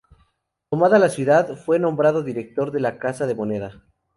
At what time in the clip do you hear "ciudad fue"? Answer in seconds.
1.09-1.77